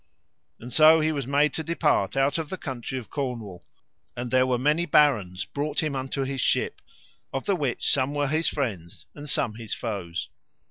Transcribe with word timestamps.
And 0.59 0.73
so 0.73 0.99
he 0.99 1.11
was 1.11 1.27
made 1.27 1.53
to 1.53 1.63
depart 1.63 2.17
out 2.17 2.39
of 2.39 2.49
the 2.49 2.57
country 2.57 2.97
of 2.97 3.11
Cornwall; 3.11 3.67
and 4.17 4.31
there 4.31 4.47
were 4.47 4.57
many 4.57 4.87
barons 4.87 5.45
brought 5.45 5.83
him 5.83 5.95
unto 5.95 6.23
his 6.23 6.41
ship, 6.41 6.81
of 7.31 7.45
the 7.45 7.55
which 7.55 7.87
some 7.87 8.15
were 8.15 8.27
his 8.27 8.47
friends 8.47 9.05
and 9.13 9.29
some 9.29 9.53
his 9.57 9.75
foes. 9.75 10.29